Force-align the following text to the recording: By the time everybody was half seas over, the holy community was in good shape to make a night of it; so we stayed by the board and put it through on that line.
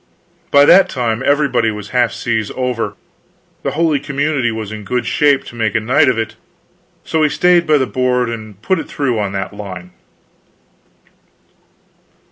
By 0.49 0.65
the 0.65 0.81
time 0.83 1.21
everybody 1.23 1.69
was 1.69 1.89
half 1.89 2.11
seas 2.11 2.51
over, 2.55 2.95
the 3.61 3.73
holy 3.77 3.99
community 3.99 4.51
was 4.51 4.71
in 4.71 4.83
good 4.83 5.05
shape 5.05 5.43
to 5.43 5.55
make 5.55 5.75
a 5.75 5.79
night 5.79 6.09
of 6.09 6.17
it; 6.17 6.35
so 7.03 7.19
we 7.19 7.29
stayed 7.29 7.67
by 7.67 7.77
the 7.77 7.85
board 7.85 8.27
and 8.27 8.59
put 8.63 8.79
it 8.79 8.87
through 8.89 9.19
on 9.19 9.31
that 9.33 9.53
line. 9.53 9.91